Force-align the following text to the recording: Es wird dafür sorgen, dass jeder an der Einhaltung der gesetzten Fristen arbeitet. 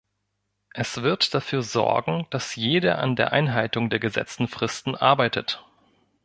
Es 0.73 1.03
wird 1.03 1.31
dafür 1.35 1.61
sorgen, 1.61 2.25
dass 2.31 2.55
jeder 2.55 2.97
an 2.97 3.15
der 3.15 3.33
Einhaltung 3.33 3.91
der 3.91 3.99
gesetzten 3.99 4.47
Fristen 4.47 4.95
arbeitet. 4.95 5.63